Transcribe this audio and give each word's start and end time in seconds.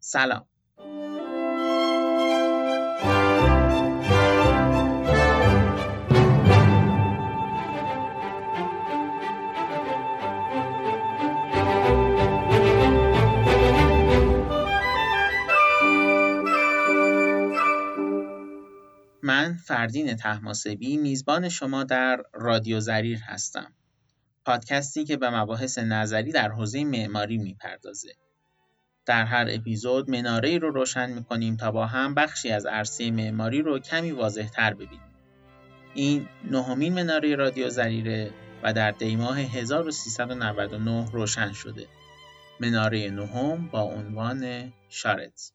سلام 0.00 0.46
من 19.24 19.54
فردین 19.54 20.16
تحماسبی 20.16 20.96
میزبان 20.96 21.48
شما 21.48 21.84
در 21.84 22.22
رادیو 22.32 22.80
زریر 22.80 23.18
هستم. 23.18 23.72
پادکستی 24.44 25.04
که 25.04 25.16
به 25.16 25.30
مباحث 25.30 25.78
نظری 25.78 26.32
در 26.32 26.48
حوزه 26.48 26.84
معماری 26.84 27.38
می‌پردازه. 27.38 28.12
در 29.06 29.24
هر 29.24 29.46
اپیزود 29.50 30.10
مناره 30.10 30.58
رو 30.58 30.70
روشن 30.70 31.12
می‌کنیم 31.12 31.56
تا 31.56 31.70
با 31.70 31.86
هم 31.86 32.14
بخشی 32.14 32.50
از 32.50 32.66
عرصه 32.66 33.10
معماری 33.10 33.62
رو 33.62 33.78
کمی 33.78 34.10
واضح 34.10 34.48
تر 34.48 34.74
ببینیم. 34.74 35.00
این 35.94 36.28
نهمین 36.50 36.94
مناره 36.94 37.36
رادیو 37.36 37.70
زریره 37.70 38.30
و 38.62 38.72
در 38.72 38.90
دیماه 38.90 39.38
1399 39.40 41.10
روشن 41.12 41.52
شده. 41.52 41.86
مناره 42.60 43.10
نهم 43.10 43.68
با 43.68 43.82
عنوان 43.82 44.72
شارت. 44.88 45.52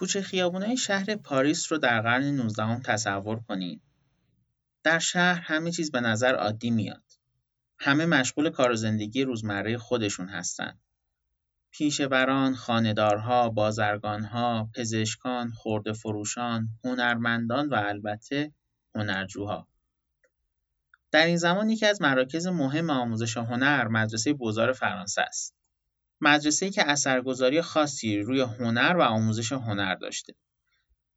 کوچه 0.00 0.22
خیابونای 0.22 0.76
شهر 0.76 1.16
پاریس 1.16 1.72
رو 1.72 1.78
در 1.78 2.00
قرن 2.00 2.24
19 2.24 2.80
تصور 2.80 3.40
کنید. 3.40 3.82
در 4.82 4.98
شهر 4.98 5.40
همه 5.40 5.70
چیز 5.70 5.90
به 5.90 6.00
نظر 6.00 6.34
عادی 6.34 6.70
میاد. 6.70 7.02
همه 7.78 8.06
مشغول 8.06 8.50
کار 8.50 8.70
و 8.70 8.74
زندگی 8.74 9.24
روزمره 9.24 9.78
خودشون 9.78 10.28
هستن. 10.28 10.78
پیشوران، 11.70 12.54
خاندارها، 12.54 13.48
بازرگانها، 13.48 14.70
پزشکان، 14.74 15.50
خورده 15.50 15.92
فروشان، 15.92 16.68
هنرمندان 16.84 17.68
و 17.68 17.74
البته 17.74 18.52
هنرجوها. 18.94 19.68
در 21.10 21.26
این 21.26 21.36
زمان 21.36 21.70
یکی 21.70 21.86
از 21.86 22.02
مراکز 22.02 22.46
مهم 22.46 22.90
آموزش 22.90 23.36
هنر 23.36 23.88
مدرسه 23.88 24.32
بزار 24.32 24.72
فرانسه 24.72 25.22
است. 25.22 25.59
مدرسه‌ای 26.20 26.72
که 26.72 26.90
اثرگذاری 26.90 27.62
خاصی 27.62 28.18
روی 28.18 28.40
هنر 28.40 28.96
و 28.96 29.02
آموزش 29.02 29.52
هنر 29.52 29.94
داشته. 29.94 30.34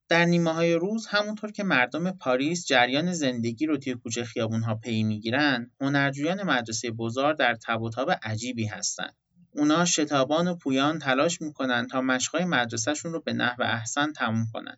در 0.09 0.25
های 0.25 0.73
روز 0.73 1.07
همونطور 1.07 1.51
که 1.51 1.63
مردم 1.63 2.11
پاریس 2.11 2.65
جریان 2.65 3.13
زندگی 3.13 3.65
رو 3.65 3.77
توی 3.77 3.93
کوچه 3.93 4.23
خیابون‌ها 4.23 4.75
پی 4.75 5.03
می‌گیرن، 5.03 5.71
هنرجویان 5.81 6.43
مدرسه 6.43 6.91
بوزار 6.91 7.33
در 7.33 7.55
تب 7.55 7.81
و 7.81 7.89
تاب 7.89 8.11
عجیبی 8.23 8.65
هستن. 8.65 9.09
اونا 9.51 9.85
شتابان 9.85 10.47
و 10.47 10.55
پویان 10.55 10.99
تلاش 10.99 11.41
می‌کنن 11.41 11.87
تا 11.87 12.01
مشقای 12.01 12.45
مدرسهشون 12.45 13.13
رو 13.13 13.21
به 13.21 13.33
نحو 13.33 13.63
احسن 13.63 14.11
تموم 14.11 14.47
کنن. 14.53 14.77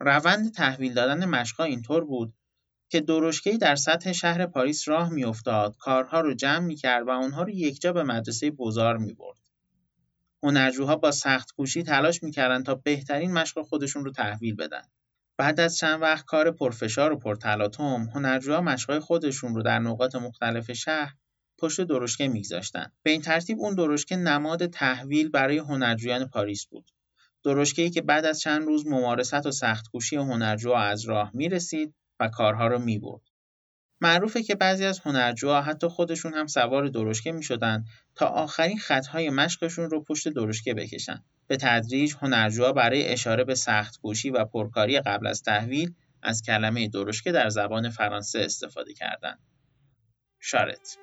روند 0.00 0.54
تحویل 0.54 0.94
دادن 0.94 1.24
مشقا 1.24 1.64
اینطور 1.64 2.04
بود 2.04 2.34
که 2.88 3.00
درشکهای 3.00 3.58
در 3.58 3.76
سطح 3.76 4.12
شهر 4.12 4.46
پاریس 4.46 4.88
راه 4.88 5.10
میافتاد، 5.10 5.76
کارها 5.76 6.20
رو 6.20 6.34
جمع 6.34 6.66
می‌کرد 6.66 7.06
و 7.06 7.10
آنها 7.10 7.42
رو 7.42 7.50
یکجا 7.50 7.92
به 7.92 8.02
مدرسه 8.02 8.50
بوزار 8.50 8.96
می‌برد. 8.96 9.38
هنرجوها 10.42 10.96
با 10.96 11.10
سخت 11.10 11.52
کوشی 11.52 11.82
تلاش 11.82 12.22
می‌کردند 12.22 12.66
تا 12.66 12.74
بهترین 12.74 13.32
مشق 13.32 13.62
خودشون 13.62 14.04
رو 14.04 14.12
تحویل 14.12 14.54
بدن. 14.54 14.82
بعد 15.36 15.60
از 15.60 15.76
چند 15.76 16.02
وقت 16.02 16.24
کار 16.24 16.50
پرفشار 16.50 17.12
و 17.12 17.18
پرتلاطم، 17.18 18.10
هنرجوها 18.14 18.60
مشقای 18.60 18.98
خودشون 18.98 19.54
رو 19.54 19.62
در 19.62 19.78
نقاط 19.78 20.14
مختلف 20.14 20.72
شهر 20.72 21.14
پشت 21.58 21.80
درشکه 21.80 22.28
میگذاشتن. 22.28 22.92
به 23.02 23.10
این 23.10 23.22
ترتیب 23.22 23.58
اون 23.60 23.74
درشکه 23.74 24.16
نماد 24.16 24.66
تحویل 24.66 25.28
برای 25.28 25.58
هنرجویان 25.58 26.28
پاریس 26.28 26.66
بود. 26.66 26.90
ای 27.76 27.90
که 27.90 28.02
بعد 28.02 28.24
از 28.24 28.40
چند 28.40 28.66
روز 28.66 28.86
ممارست 28.86 29.46
و 29.46 29.50
سختکوشی 29.50 30.16
هنرجوها 30.16 30.78
از 30.78 31.04
راه 31.04 31.30
می‌رسید 31.34 31.94
و 32.20 32.28
کارها 32.28 32.66
رو 32.66 32.78
می‌برد. 32.78 33.22
معروفه 34.00 34.42
که 34.42 34.54
بعضی 34.54 34.84
از 34.84 35.00
هنرجوها 35.00 35.62
حتی 35.62 35.88
خودشون 35.88 36.34
هم 36.34 36.46
سوار 36.46 36.88
درشکه 36.88 37.32
می 37.32 37.42
شدن 37.42 37.84
تا 38.14 38.26
آخرین 38.26 38.78
خطهای 38.78 39.30
مشقشون 39.30 39.90
رو 39.90 40.04
پشت 40.04 40.28
درشکه 40.28 40.74
بکشن. 40.74 41.24
به 41.46 41.56
تدریج 41.56 42.14
هنرجوها 42.20 42.72
برای 42.72 43.08
اشاره 43.08 43.44
به 43.44 43.54
سخت 43.54 44.00
و 44.34 44.44
پرکاری 44.44 45.00
قبل 45.00 45.26
از 45.26 45.42
تحویل 45.42 45.94
از 46.22 46.42
کلمه 46.42 46.88
درشکه 46.88 47.32
در 47.32 47.48
زبان 47.48 47.90
فرانسه 47.90 48.38
استفاده 48.38 48.94
کردند. 48.94 49.38
شارت 50.40 50.98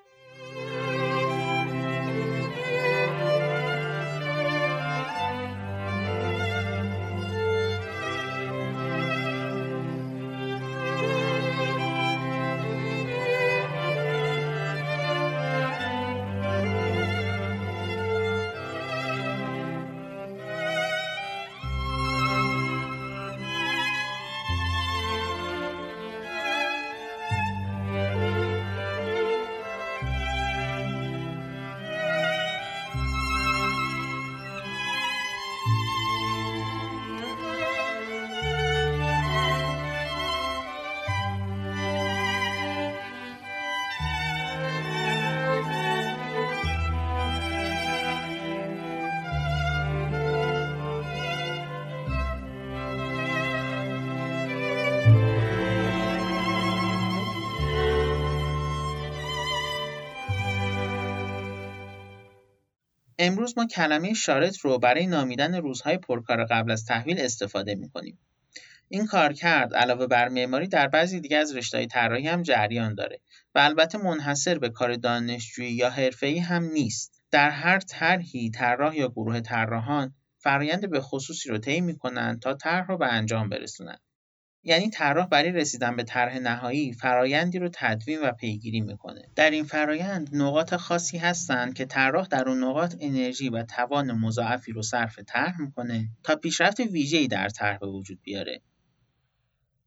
امروز 63.25 63.57
ما 63.57 63.65
کلمه 63.65 64.13
شارت 64.13 64.57
رو 64.57 64.79
برای 64.79 65.07
نامیدن 65.07 65.55
روزهای 65.55 65.97
پرکار 65.97 66.45
قبل 66.45 66.71
از 66.71 66.85
تحویل 66.85 67.19
استفاده 67.19 67.75
می‌کنیم. 67.75 68.19
این 68.89 69.05
کارکرد 69.05 69.75
علاوه 69.75 70.07
بر 70.07 70.29
معماری 70.29 70.67
در 70.67 70.87
بعضی 70.87 71.19
دیگه 71.19 71.37
از 71.37 71.55
رشته‌های 71.55 71.87
طراحی 71.87 72.27
هم 72.27 72.41
جریان 72.41 72.95
داره 72.95 73.19
و 73.55 73.59
البته 73.59 73.97
منحصر 73.97 74.59
به 74.59 74.69
کار 74.69 74.95
دانشجویی 74.95 75.71
یا 75.71 75.89
حرفه‌ای 75.89 76.39
هم 76.39 76.63
نیست. 76.63 77.21
در 77.31 77.49
هر 77.49 77.79
طرحی 77.79 78.49
طراح 78.49 78.95
یا 78.97 79.07
گروه 79.07 79.39
طراحان 79.39 80.13
فرایند 80.37 80.89
به 80.89 81.01
خصوصی 81.01 81.49
رو 81.49 81.57
طی 81.57 81.81
می‌کنن 81.81 82.39
تا 82.39 82.53
طرح 82.53 82.87
رو 82.87 82.97
به 82.97 83.07
انجام 83.13 83.49
برسونن. 83.49 83.97
یعنی 84.67 84.89
طراح 84.89 85.27
برای 85.27 85.51
رسیدن 85.51 85.95
به 85.95 86.03
طرح 86.03 86.37
نهایی 86.39 86.93
فرایندی 86.93 87.59
رو 87.59 87.69
تدوین 87.73 88.19
و 88.21 88.31
پیگیری 88.31 88.81
می‌کنه. 88.81 89.21
در 89.35 89.49
این 89.49 89.63
فرایند 89.63 90.29
نقاط 90.31 90.75
خاصی 90.75 91.17
هستند 91.17 91.73
که 91.73 91.85
طراح 91.85 92.27
در 92.27 92.49
اون 92.49 92.63
نقاط 92.63 92.95
انرژی 92.99 93.49
و 93.49 93.63
توان 93.63 94.11
مضاعفی 94.11 94.71
رو 94.71 94.81
صرف 94.81 95.19
طرح 95.27 95.61
می‌کنه 95.61 96.09
تا 96.23 96.35
پیشرفت 96.35 96.79
ویژه‌ای 96.79 97.27
در 97.27 97.49
طرح 97.49 97.77
به 97.77 97.87
وجود 97.87 98.19
بیاره. 98.23 98.61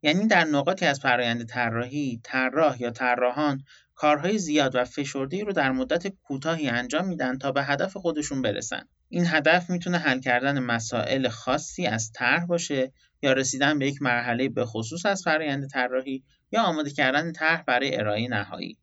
یعنی 0.01 0.27
در 0.27 0.43
نقاطی 0.43 0.85
از 0.85 0.99
فرایند 0.99 1.45
طراحی 1.45 2.21
طراح 2.23 2.81
یا 2.81 2.91
طراحان 2.91 3.63
کارهای 3.95 4.37
زیاد 4.37 4.75
و 4.75 4.83
فشرده‌ای 4.85 5.43
رو 5.43 5.53
در 5.53 5.71
مدت 5.71 6.07
کوتاهی 6.07 6.69
انجام 6.69 7.07
میدن 7.07 7.37
تا 7.37 7.51
به 7.51 7.63
هدف 7.63 7.97
خودشون 7.97 8.41
برسن. 8.41 8.83
این 9.09 9.25
هدف 9.27 9.69
می‌تونه 9.69 9.97
حل 9.97 10.19
کردن 10.19 10.59
مسائل 10.59 11.27
خاصی 11.27 11.85
از 11.85 12.11
طرح 12.11 12.45
باشه 12.45 12.91
یا 13.21 13.33
رسیدن 13.33 13.79
به 13.79 13.87
یک 13.87 14.01
مرحله 14.01 14.49
به 14.49 14.65
خصوص 14.65 15.05
از 15.05 15.23
فرایند 15.23 15.69
طراحی 15.69 16.23
یا 16.51 16.61
آماده 16.61 16.89
کردن 16.89 17.31
طرح 17.31 17.61
برای 17.61 17.97
ارائه 17.97 18.27
نهایی. 18.27 18.77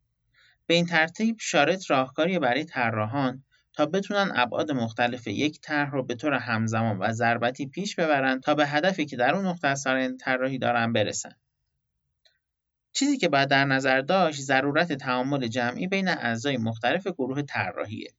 به 0.66 0.74
این 0.74 0.86
ترتیب 0.86 1.36
شارت 1.40 1.90
راهکاری 1.90 2.38
برای 2.38 2.64
طراحان 2.64 3.44
تا 3.72 3.86
بتونن 3.86 4.32
ابعاد 4.34 4.72
مختلف 4.72 5.26
یک 5.26 5.60
طرح 5.60 5.90
رو 5.90 6.02
به 6.02 6.14
طور 6.14 6.34
همزمان 6.34 6.98
و 6.98 7.12
ضربتی 7.12 7.66
پیش 7.66 7.96
ببرن 7.96 8.40
تا 8.40 8.54
به 8.54 8.66
هدفی 8.66 9.06
که 9.06 9.16
در 9.16 9.34
اون 9.34 9.46
نقطه 9.46 9.68
از 9.68 9.82
فرآیند 9.84 10.18
طراحی 10.18 10.58
دارن 10.58 10.92
برسن. 10.92 11.32
چیزی 12.92 13.18
که 13.18 13.28
باید 13.28 13.48
در 13.48 13.64
نظر 13.64 14.00
داشت 14.00 14.40
ضرورت 14.40 14.92
تعامل 14.92 15.46
جمعی 15.46 15.86
بین 15.86 16.08
اعضای 16.08 16.56
مختلف 16.56 17.06
گروه 17.06 17.42
طراحیه. 17.42 18.10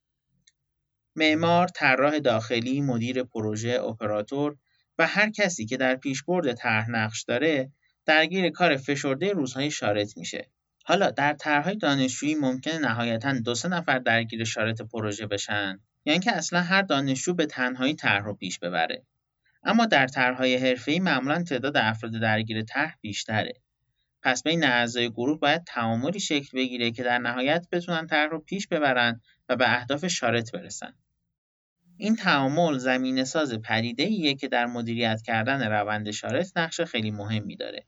معمار، 1.16 1.68
طراح 1.68 2.18
داخلی، 2.18 2.80
مدیر 2.80 3.22
پروژه، 3.22 3.80
اپراتور 3.82 4.56
و 4.98 5.06
هر 5.06 5.30
کسی 5.30 5.66
که 5.66 5.76
در 5.76 5.96
پیشبرد 5.96 6.52
طرح 6.52 6.90
نقش 6.90 7.22
داره 7.22 7.72
درگیر 8.06 8.50
کار 8.50 8.76
فشرده 8.76 9.32
روزهای 9.32 9.70
شارط 9.70 10.16
میشه. 10.16 10.50
حالا 10.84 11.10
در 11.10 11.32
طرحهای 11.32 11.76
دانشجویی 11.76 12.34
ممکنه 12.34 12.78
نهایتا 12.78 13.32
دو 13.32 13.54
سه 13.54 13.68
نفر 13.68 13.98
درگیر 13.98 14.44
شارط 14.44 14.82
پروژه 14.82 15.26
بشن 15.26 15.80
یا 16.04 16.12
اینکه 16.12 16.32
اصلا 16.32 16.60
هر 16.60 16.82
دانشجو 16.82 17.34
به 17.34 17.46
تنهایی 17.46 17.94
طرح 17.94 18.24
رو 18.24 18.34
پیش 18.34 18.58
ببره. 18.58 19.06
اما 19.64 19.86
در 19.86 20.06
طرحهای 20.06 20.56
حرفه‌ای 20.56 21.00
معمولا 21.00 21.42
تعداد 21.42 21.76
افراد 21.76 22.12
درگیر 22.12 22.62
طرح 22.62 22.94
بیشتره. 23.00 23.52
پس 24.22 24.42
بین 24.42 24.64
اعضای 24.64 25.10
گروه 25.10 25.38
باید 25.38 25.64
تعاملی 25.64 26.20
شکل 26.20 26.58
بگیره 26.58 26.90
که 26.90 27.02
در 27.02 27.18
نهایت 27.18 27.66
بتونن 27.72 28.06
طرح 28.06 28.30
رو 28.30 28.38
پیش 28.40 28.66
ببرن 28.66 29.20
و 29.48 29.56
به 29.56 29.76
اهداف 29.76 30.06
شارط 30.06 30.52
برسن. 30.52 30.94
این 32.00 32.16
تعامل 32.16 32.78
زمینه 32.78 33.24
ساز 33.24 33.54
پدیده 33.54 34.02
ایه 34.02 34.34
که 34.34 34.48
در 34.48 34.66
مدیریت 34.66 35.22
کردن 35.22 35.72
روند 35.72 36.10
شارط 36.10 36.56
نقش 36.56 36.80
خیلی 36.80 37.10
مهمی 37.10 37.56
داره. 37.56 37.84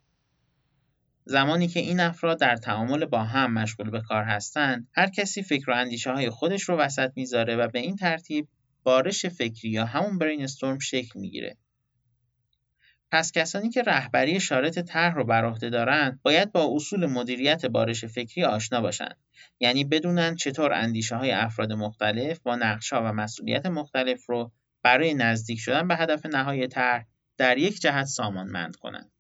زمانی 1.25 1.69
که 1.69 1.81
این 1.81 2.01
افراد 2.01 2.41
در 2.41 2.57
تعامل 2.57 3.05
با 3.05 3.25
هم 3.25 3.53
مشغول 3.53 3.91
به 3.91 4.01
کار 4.01 4.25
هستند، 4.25 4.89
هر 4.95 5.07
کسی 5.07 5.43
فکر 5.43 5.71
و 5.71 5.75
اندیشه 5.75 6.13
های 6.13 6.31
خودش 6.31 6.63
رو 6.63 6.77
وسط 6.77 7.13
می‌ذاره 7.17 7.57
و 7.57 7.69
به 7.69 7.79
این 7.79 7.97
ترتیب 7.97 8.49
بارش 8.83 9.27
فکری 9.27 9.71
یا 9.71 9.85
همون 9.85 10.19
برین 10.19 10.43
استورم 10.43 10.79
شکل 10.79 11.21
می‌گیره. 11.21 11.57
پس 13.13 13.33
کسانی 13.33 13.71
که 13.71 13.83
رهبری 13.83 14.41
شارط 14.41 14.79
طرح 14.79 15.15
رو 15.15 15.25
بر 15.25 15.45
عهده 15.45 15.71
دارند 15.71 16.21
باید 16.23 16.53
با 16.53 16.71
اصول 16.75 17.07
مدیریت 17.07 17.67
بارش 17.67 18.05
فکری 18.05 18.45
آشنا 18.45 18.81
باشند. 18.81 19.17
یعنی 19.61 19.85
بدونن 19.85 20.37
چطور 20.37 20.73
اندیشه 20.73 21.17
های 21.17 21.31
افراد 21.31 21.73
مختلف 21.73 22.39
با 22.39 22.57
نقشا 22.57 23.03
و 23.03 23.13
مسئولیت 23.13 23.67
مختلف 23.67 24.27
رو 24.29 24.53
برای 24.83 25.15
نزدیک 25.15 25.59
شدن 25.59 25.89
به 25.89 25.97
هدف 25.97 26.27
نهایی 26.27 26.69
طرح 26.69 27.07
در 27.37 27.59
یک 27.59 27.81
جهت 27.81 28.07
سامانمند 28.07 28.77
کنند. 28.77 29.13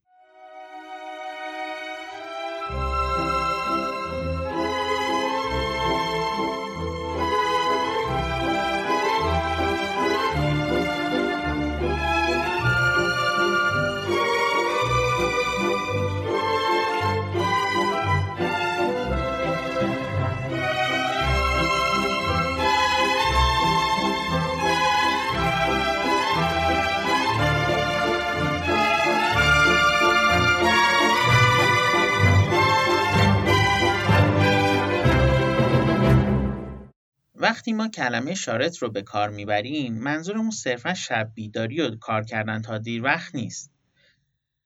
وقتی 37.60 37.72
ما 37.72 37.88
کلمه 37.88 38.34
شارط 38.34 38.78
رو 38.78 38.90
به 38.90 39.02
کار 39.02 39.30
می‌بریم 39.30 39.94
منظورمون 39.94 40.50
صرفا 40.50 40.94
شب 40.94 41.30
بیداری 41.34 41.80
و 41.80 41.96
کار 41.96 42.24
کردن 42.24 42.62
تا 42.62 42.78
دیر 42.78 43.02
وقت 43.02 43.34
نیست. 43.34 43.72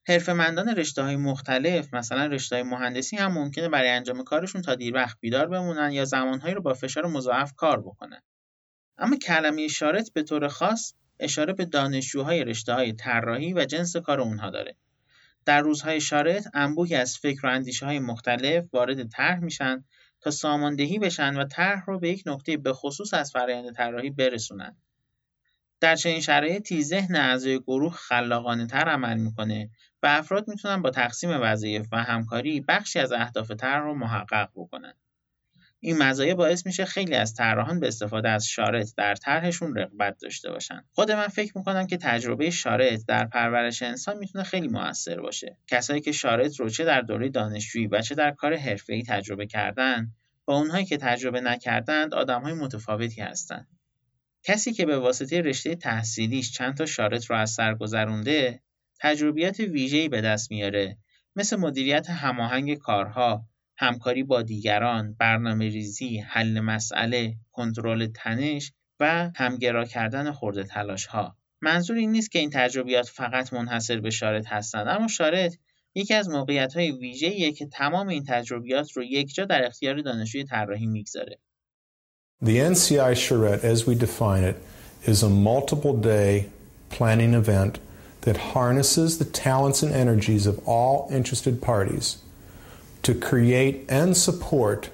حرفمندان 0.07 0.69
رشته 0.69 1.01
های 1.01 1.15
مختلف 1.15 1.93
مثلا 1.93 2.25
رشته 2.25 2.55
های 2.55 2.63
مهندسی 2.63 3.17
هم 3.17 3.33
ممکنه 3.33 3.69
برای 3.69 3.89
انجام 3.89 4.23
کارشون 4.23 4.61
تا 4.61 4.75
دیر 4.75 4.93
وقت 4.93 5.17
بیدار 5.19 5.47
بمونن 5.47 5.91
یا 5.91 6.05
زمانهایی 6.05 6.53
رو 6.55 6.61
با 6.61 6.73
فشار 6.73 7.05
مضاعف 7.05 7.53
کار 7.53 7.81
بکنن. 7.81 8.21
اما 8.97 9.15
کلمه 9.15 9.67
شارط 9.67 10.11
به 10.13 10.23
طور 10.23 10.47
خاص 10.47 10.93
اشاره 11.19 11.53
به 11.53 11.65
دانشجوهای 11.65 12.43
رشته 12.43 12.73
های 12.73 12.93
طراحی 12.93 13.53
و 13.53 13.65
جنس 13.65 13.95
کار 13.95 14.21
اونها 14.21 14.49
داره. 14.49 14.75
در 15.45 15.61
روزهای 15.61 16.01
شارط 16.01 16.47
انبوهی 16.53 16.95
از 16.95 17.17
فکر 17.17 17.45
و 17.45 17.49
اندیشه 17.49 17.85
های 17.85 17.99
مختلف 17.99 18.65
وارد 18.73 19.09
طرح 19.09 19.39
میشن 19.39 19.83
ساماندهی 20.31 20.99
بشن 20.99 21.37
و 21.37 21.45
طرح 21.45 21.85
رو 21.85 21.99
به 21.99 22.09
یک 22.09 22.23
نقطه 22.25 22.57
به 22.57 22.73
خصوص 22.73 23.13
از 23.13 23.31
فرآیند 23.31 23.75
طراحی 23.75 24.09
برسونن. 24.09 24.75
در 25.79 25.95
چنین 25.95 26.21
شرایطی 26.21 26.83
ذهن 26.83 27.15
اعضای 27.15 27.59
گروه 27.59 27.93
خلاقانه 27.93 28.67
تر 28.67 28.89
عمل 28.89 29.17
می‌کنه 29.17 29.69
و 30.03 30.07
افراد 30.07 30.47
می‌تونن 30.47 30.81
با 30.81 30.89
تقسیم 30.89 31.29
وظایف 31.41 31.87
و 31.91 32.03
همکاری 32.03 32.61
بخشی 32.61 32.99
از 32.99 33.11
اهداف 33.11 33.51
طرح 33.51 33.83
رو 33.83 33.95
محقق 33.95 34.49
بکنن. 34.55 34.93
این 35.85 35.97
مزایا 35.97 36.35
باعث 36.35 36.65
میشه 36.65 36.85
خیلی 36.85 37.15
از 37.15 37.33
طراحان 37.33 37.79
به 37.79 37.87
استفاده 37.87 38.29
از 38.29 38.47
شارط 38.47 38.89
در 38.97 39.15
طرحشون 39.15 39.75
رغبت 39.75 40.17
داشته 40.21 40.51
باشن. 40.51 40.83
خود 40.93 41.11
من 41.11 41.27
فکر 41.27 41.57
می‌کنم 41.57 41.87
که 41.87 41.97
تجربه 41.97 42.49
شارط 42.49 43.05
در 43.07 43.25
پرورش 43.25 43.81
انسان 43.81 44.17
می‌تونه 44.17 44.43
خیلی 44.43 44.67
موثر 44.67 45.21
باشه. 45.21 45.57
کسایی 45.67 46.01
که 46.01 46.11
شارط 46.11 46.59
رو 46.59 46.69
چه 46.69 46.83
در 46.83 47.01
دوره 47.01 47.29
دانشجویی 47.29 47.87
و 47.87 48.01
چه 48.01 48.15
در 48.15 48.31
کار 48.31 48.55
حرفه‌ای 48.55 49.03
تجربه 49.03 49.45
کردن، 49.45 50.11
با 50.45 50.57
اونهایی 50.57 50.85
که 50.85 50.97
تجربه 50.97 51.41
نکردند 51.41 52.13
آدمهای 52.13 52.53
متفاوتی 52.53 53.21
هستند. 53.21 53.67
کسی 54.43 54.73
که 54.73 54.85
به 54.85 54.97
واسطه 54.99 55.41
رشته 55.41 55.75
تحصیلیش 55.75 56.51
چند 56.51 56.77
تا 56.77 56.85
شارط 56.85 57.25
رو 57.25 57.35
از 57.35 57.51
سر 57.51 57.75
گذرونده، 57.75 58.59
تجربیات 58.99 59.59
ویژه‌ای 59.59 60.09
به 60.09 60.21
دست 60.21 60.51
میاره 60.51 60.97
مثل 61.35 61.55
مدیریت 61.55 62.09
هماهنگ 62.09 62.77
کارها، 62.77 63.45
همکاری 63.77 64.23
با 64.23 64.41
دیگران، 64.41 65.15
برنامه 65.19 65.69
ریزی، 65.69 66.17
حل 66.17 66.59
مسئله، 66.59 67.35
کنترل 67.51 68.07
تنش 68.07 68.71
و 68.99 69.31
همگرا 69.35 69.85
کردن 69.85 70.31
خورده 70.31 70.63
تلاش 70.63 71.05
ها. 71.05 71.35
منظور 71.61 71.97
این 71.97 72.11
نیست 72.11 72.31
که 72.31 72.39
این 72.39 72.49
تجربیات 72.49 73.07
فقط 73.07 73.53
منحصر 73.53 73.99
به 73.99 74.09
شارط 74.09 74.47
هستند 74.47 74.87
اما 74.87 75.07
شارط 75.07 75.55
یکی 75.95 76.13
از 76.13 76.29
موقعیت‌های 76.29 76.91
ویژه‌ایه 76.91 77.51
که 77.51 77.65
تمام 77.65 78.07
این 78.07 78.23
تجربیات 78.27 78.91
رو 78.91 79.03
یکجا 79.03 79.45
در 79.45 79.65
اختیار 79.65 80.01
دانشجوی 80.01 80.43
طراحی 80.43 80.85
می‌گذاره. 80.85 81.39
The 82.43 82.59
NCI 82.73 83.15
charrette 83.15 83.63
as 83.63 83.87
we 83.87 83.95
define 83.95 84.43
it 84.43 84.57
is 85.11 85.23
a 85.23 85.29
multiple 85.29 85.93
day 85.93 86.49
planning 86.89 87.33
event 87.33 87.79
that 88.25 88.37
harnesses 88.53 89.17
the 89.17 89.29
talents 89.45 89.83
and 89.83 89.91
energies 89.93 90.45
of 90.47 90.55
all 90.67 91.07
interested 91.19 91.61
parties 91.61 92.24
to 93.05 93.13
create 93.13 93.85
and 93.87 94.17
support 94.17 94.89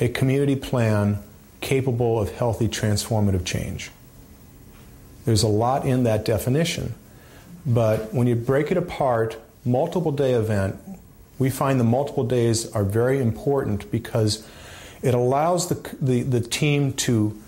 a 0.00 0.08
community 0.08 0.56
plan 0.56 1.22
capable 1.60 2.18
of 2.18 2.32
healthy 2.32 2.66
transformative 2.66 3.44
change. 3.44 3.92
There's 5.24 5.44
a 5.44 5.48
lot 5.48 5.86
in 5.86 6.02
that 6.02 6.24
definition, 6.24 6.92
but 7.64 8.12
when 8.12 8.26
you 8.26 8.34
break 8.34 8.72
it 8.72 8.76
apart, 8.76 9.38
multiple 9.64 10.10
day 10.10 10.32
event, 10.32 10.76
we 11.38 11.50
find 11.50 11.78
the 11.78 11.84
multiple 11.84 12.24
days 12.24 12.68
are 12.72 12.82
very 12.82 13.20
important 13.20 13.88
because 13.92 14.44
it 15.00 15.14
allows 15.14 15.68
the, 15.68 15.96
the, 16.00 16.22
the 16.22 16.40
team 16.40 16.94
to, 16.94 17.40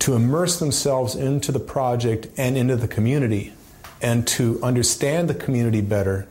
to 0.00 0.12
immerse 0.12 0.58
themselves 0.58 1.14
into 1.14 1.50
the 1.50 1.60
project 1.60 2.28
and 2.36 2.58
into 2.58 2.76
the 2.76 2.88
community 2.88 3.54
and 4.02 4.26
to 4.28 4.62
understand 4.62 5.30
the 5.30 5.34
community 5.34 5.80
better 5.80 6.28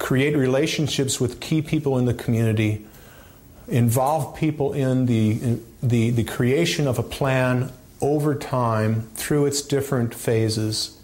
create 0.00 0.34
relationships 0.34 1.20
with 1.20 1.38
key 1.38 1.62
people 1.62 1.98
in 1.98 2.06
the 2.06 2.14
community, 2.14 2.84
involve 3.68 4.34
people 4.34 4.72
in 4.72 5.06
the, 5.06 5.30
in 5.32 5.66
the, 5.80 6.10
the 6.10 6.24
creation 6.24 6.88
of 6.88 6.98
a 6.98 7.02
plan 7.02 7.70
over 8.00 8.34
time 8.34 9.02
through 9.14 9.44
its 9.46 9.60
different 9.60 10.12
phases. 10.14 10.98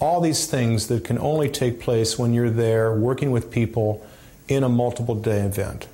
All 0.00 0.20
these 0.20 0.46
things 0.46 0.86
that 0.86 1.04
can 1.04 1.18
only 1.18 1.50
take 1.50 1.80
place 1.80 2.18
when 2.18 2.32
you're 2.32 2.48
there 2.48 2.94
working 2.94 3.32
with 3.32 3.50
people 3.50 4.06
in 4.48 4.62
a 4.62 4.68
multiple 4.68 5.16
day 5.16 5.40
event. 5.40 5.88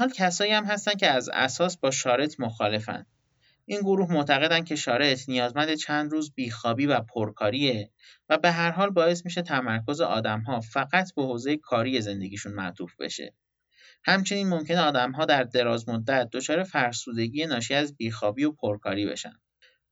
حال 0.00 0.10
کسایی 0.10 0.52
هم 0.52 0.64
هستن 0.64 0.92
که 0.94 1.10
از 1.10 1.28
اساس 1.28 1.76
با 1.76 1.90
شارط 1.90 2.40
مخالفن. 2.40 3.06
این 3.66 3.80
گروه 3.80 4.12
معتقدن 4.12 4.64
که 4.64 4.76
شارط 4.76 5.28
نیازمند 5.28 5.74
چند 5.74 6.12
روز 6.12 6.34
بیخوابی 6.34 6.86
و 6.86 7.00
پرکاریه 7.00 7.90
و 8.28 8.38
به 8.38 8.50
هر 8.50 8.70
حال 8.70 8.90
باعث 8.90 9.24
میشه 9.24 9.42
تمرکز 9.42 10.00
آدمها 10.00 10.60
فقط 10.60 11.14
به 11.14 11.22
حوزه 11.22 11.56
کاری 11.56 12.00
زندگیشون 12.00 12.52
معطوف 12.52 12.96
بشه. 13.00 13.34
همچنین 14.04 14.48
ممکنه 14.48 14.80
آدمها 14.80 15.24
در 15.24 15.44
دراز 15.44 15.88
مدت 15.88 16.28
دچار 16.32 16.64
فرسودگی 16.64 17.46
ناشی 17.46 17.74
از 17.74 17.96
بیخوابی 17.96 18.44
و 18.44 18.52
پرکاری 18.52 19.06
بشن. 19.06 19.34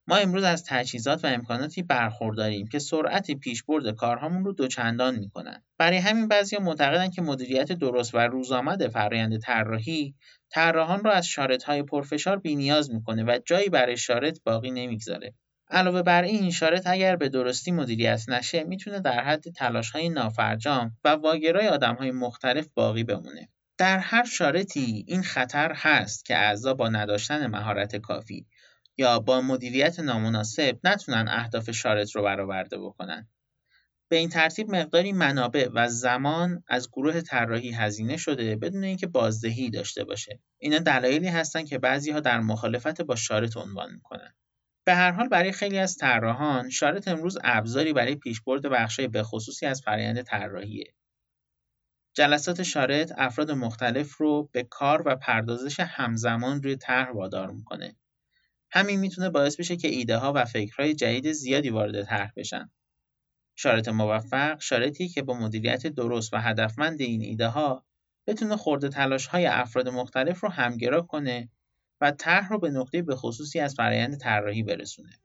ما 0.09 0.15
امروز 0.15 0.43
از 0.43 0.63
تجهیزات 0.67 1.25
و 1.25 1.27
امکاناتی 1.27 1.83
برخورداریم 1.83 2.67
که 2.67 2.79
سرعت 2.79 3.31
پیشبرد 3.31 3.95
کارهامون 3.95 4.45
رو 4.45 4.53
دوچندان 4.53 5.15
می‌کنن. 5.15 5.63
برای 5.77 5.97
همین 5.97 6.27
بعضیا 6.27 6.59
معتقدن 6.59 7.09
که 7.09 7.21
مدیریت 7.21 7.71
درست 7.71 8.15
و 8.15 8.17
روزآمد 8.17 8.87
فرآیند 8.87 9.39
طراحی 9.39 10.15
طراحان 10.51 11.03
را 11.03 11.11
از 11.11 11.27
شارطهای 11.27 11.83
پرفشار 11.83 12.39
بینیاز 12.39 12.91
می‌کنه 12.91 13.23
و 13.23 13.39
جایی 13.45 13.69
برای 13.69 13.97
شارط 13.97 14.39
باقی 14.45 14.71
نمی‌گذاره. 14.71 15.33
علاوه 15.69 16.01
بر 16.01 16.23
این 16.23 16.51
شارط 16.51 16.87
اگر 16.87 17.15
به 17.15 17.29
درستی 17.29 17.71
مدیریت 17.71 18.29
نشه 18.29 18.63
می‌تونه 18.63 18.99
در 18.99 19.23
حد 19.23 19.49
تلاشهای 19.49 20.09
نافرجام 20.09 20.97
و 21.03 21.09
واگرای 21.09 21.67
آدمهای 21.67 22.11
مختلف 22.11 22.67
باقی 22.73 23.03
بمونه. 23.03 23.49
در 23.77 23.97
هر 23.97 24.23
شارطی 24.23 25.05
این 25.07 25.23
خطر 25.23 25.71
هست 25.75 26.25
که 26.25 26.37
اعضا 26.37 26.73
با 26.73 26.89
نداشتن 26.89 27.47
مهارت 27.47 27.95
کافی 27.95 28.45
یا 28.99 29.19
با 29.19 29.41
مدیریت 29.41 29.99
نامناسب 29.99 30.79
نتونن 30.83 31.27
اهداف 31.27 31.71
شارط 31.71 32.11
رو 32.11 32.23
برآورده 32.23 32.77
بکنن. 32.77 33.27
به 34.09 34.15
این 34.15 34.29
ترتیب 34.29 34.69
مقداری 34.69 35.11
منابع 35.11 35.69
و 35.73 35.87
زمان 35.87 36.63
از 36.67 36.89
گروه 36.91 37.21
طراحی 37.21 37.71
هزینه 37.71 38.17
شده 38.17 38.55
بدون 38.55 38.83
اینکه 38.83 39.07
بازدهی 39.07 39.69
داشته 39.69 40.03
باشه. 40.03 40.39
اینا 40.57 40.79
دلایلی 40.79 41.27
هستن 41.27 41.65
که 41.65 41.79
بعضی 41.79 42.11
ها 42.11 42.19
در 42.19 42.39
مخالفت 42.39 43.01
با 43.01 43.15
شارط 43.15 43.57
عنوان 43.57 43.91
می‌کنن. 43.93 44.33
به 44.85 44.95
هر 44.95 45.11
حال 45.11 45.27
برای 45.27 45.51
خیلی 45.51 45.77
از 45.77 45.97
طراحان 45.97 46.69
شارط 46.69 47.07
امروز 47.07 47.37
ابزاری 47.43 47.93
برای 47.93 48.15
پیشبرد 48.15 48.61
بخشای 48.61 49.07
بخصوصی 49.07 49.65
از 49.65 49.81
فرآیند 49.81 50.21
طراحیه. 50.21 50.93
جلسات 52.13 52.63
شارط 52.63 53.11
افراد 53.17 53.51
مختلف 53.51 54.17
رو 54.17 54.49
به 54.51 54.63
کار 54.63 55.03
و 55.05 55.15
پردازش 55.15 55.79
همزمان 55.79 56.63
روی 56.63 56.75
طرح 56.75 57.11
وادار 57.11 57.51
می‌کنه. 57.51 57.95
همین 58.71 58.99
می‌تونه 58.99 59.29
باعث 59.29 59.55
بشه 59.55 59.75
که 59.75 59.87
ایده 59.87 60.17
ها 60.17 60.33
و 60.35 60.45
فکرهای 60.45 60.93
جدید 60.93 61.31
زیادی 61.31 61.69
وارد 61.69 62.03
طرح 62.03 62.31
بشن. 62.35 62.71
شارط 63.55 63.87
موفق 63.87 64.61
شارطی 64.61 65.07
که 65.07 65.21
با 65.21 65.33
مدیریت 65.33 65.87
درست 65.87 66.33
و 66.33 66.37
هدفمند 66.37 67.01
این 67.01 67.21
ایده 67.21 67.47
ها 67.47 67.85
بتونه 68.27 68.57
خورده 68.57 68.89
تلاش 68.89 69.27
های 69.27 69.45
افراد 69.45 69.89
مختلف 69.89 70.39
رو 70.39 70.49
همگرا 70.49 71.01
کنه 71.01 71.49
و 72.01 72.11
طرح 72.11 72.49
رو 72.49 72.59
به 72.59 72.69
نقطه 72.69 73.01
به 73.01 73.15
خصوصی 73.15 73.59
از 73.59 73.75
فرایند 73.75 74.17
طراحی 74.17 74.63
برسونه. 74.63 75.19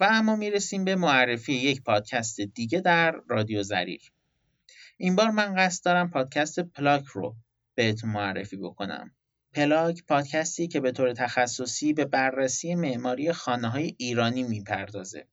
و 0.00 0.08
اما 0.10 0.36
می‌رسیم 0.36 0.84
به 0.84 0.96
معرفی 0.96 1.52
یک 1.52 1.82
پادکست 1.82 2.40
دیگه 2.40 2.80
در 2.80 3.14
رادیو 3.28 3.62
زریر. 3.62 4.12
این 4.96 5.16
بار 5.16 5.30
من 5.30 5.54
قصد 5.54 5.84
دارم 5.84 6.10
پادکست 6.10 6.60
پلاک 6.60 7.04
رو 7.04 7.36
بهتون 7.74 8.10
معرفی 8.10 8.56
بکنم. 8.56 9.10
پلاک 9.52 10.04
پادکستی 10.08 10.68
که 10.68 10.80
به 10.80 10.92
طور 10.92 11.12
تخصصی 11.12 11.92
به 11.92 12.04
بررسی 12.04 12.74
معماری 12.74 13.32
خانه 13.32 13.68
های 13.68 13.94
ایرانی 13.98 14.42
می‌پردازه. 14.42 15.26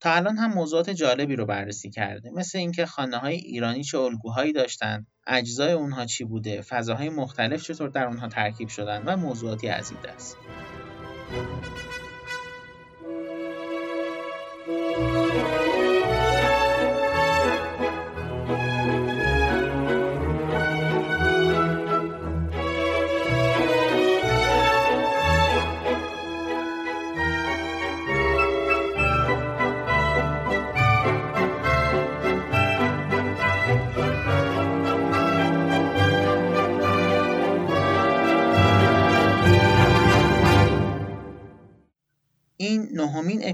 تا 0.00 0.12
الان 0.14 0.36
هم 0.36 0.52
موضوعات 0.52 0.90
جالبی 0.90 1.36
رو 1.36 1.46
بررسی 1.46 1.90
کرده 1.90 2.30
مثل 2.30 2.58
اینکه 2.58 2.86
خانه 2.86 3.16
های 3.16 3.34
ایرانی 3.34 3.84
چه 3.84 3.98
الگوهایی 3.98 4.52
داشتن، 4.52 5.06
اجزای 5.26 5.72
اونها 5.72 6.06
چی 6.06 6.24
بوده، 6.24 6.60
فضاهای 6.60 7.08
مختلف 7.08 7.62
چطور 7.62 7.88
در 7.88 8.06
اونها 8.06 8.28
ترکیب 8.28 8.68
شدن 8.68 9.02
و 9.06 9.16
موضوعاتی 9.16 9.68
از 9.68 9.90
این 9.90 10.00
دست. 10.00 10.36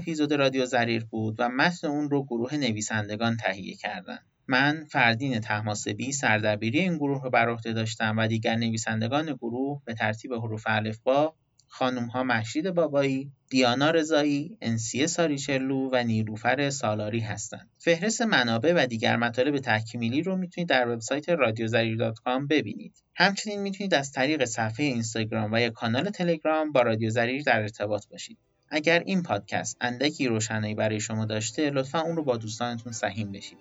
اپیزود 0.09 0.33
رادیو 0.33 0.65
زریر 0.65 1.05
بود 1.05 1.35
و 1.39 1.49
متن 1.49 1.87
اون 1.87 2.09
رو 2.09 2.23
گروه 2.23 2.55
نویسندگان 2.55 3.37
تهیه 3.37 3.75
کردن. 3.75 4.19
من 4.47 4.85
فردین 4.91 5.39
تحماسبی 5.39 6.11
سردبیری 6.11 6.79
این 6.79 6.97
گروه 6.97 7.23
رو 7.23 7.29
بر 7.29 7.49
عهده 7.49 7.73
داشتم 7.73 8.17
و 8.17 8.27
دیگر 8.27 8.55
نویسندگان 8.55 9.25
گروه 9.33 9.81
به 9.85 9.93
ترتیب 9.93 10.33
حروف 10.33 10.63
الفبا 10.65 11.33
خانم 11.67 12.05
ها 12.05 12.23
محشید 12.23 12.71
بابایی، 12.71 13.31
دیانا 13.49 13.91
رضایی، 13.91 14.57
انسیه 14.61 15.07
ساریچلو 15.07 15.89
و 15.93 16.03
نیلوفر 16.03 16.69
سالاری 16.69 17.19
هستند. 17.19 17.69
فهرست 17.77 18.21
منابع 18.21 18.73
و 18.73 18.85
دیگر 18.85 19.15
مطالب 19.15 19.57
تکمیلی 19.57 20.21
رو 20.21 20.35
می‌تونید 20.35 20.69
در 20.69 20.89
وبسایت 20.89 21.29
رادیوزریر.com 21.29 22.47
ببینید. 22.49 23.03
همچنین 23.15 23.61
می‌تونید 23.61 23.93
از 23.93 24.11
طریق 24.11 24.45
صفحه 24.45 24.85
اینستاگرام 24.85 25.53
و 25.53 25.59
یا 25.59 25.69
کانال 25.69 26.09
تلگرام 26.09 26.71
با 26.71 26.81
رادیو 26.81 27.09
زریر 27.09 27.43
در 27.43 27.61
ارتباط 27.61 28.07
باشید. 28.07 28.37
اگر 28.71 28.99
این 28.99 29.23
پادکست 29.23 29.77
اندکی 29.81 30.27
روشنایی 30.27 30.75
برای 30.75 30.99
شما 30.99 31.25
داشته 31.25 31.69
لطفا 31.69 31.99
اون 31.99 32.15
رو 32.15 32.23
با 32.23 32.37
دوستانتون 32.37 32.91
سهیم 32.91 33.31
بشید 33.31 33.57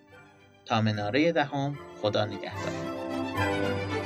تا 0.67 0.81
مناره 0.81 1.33
دهم 1.33 1.79
خدا 2.03 2.25
نگهدار. 2.25 3.98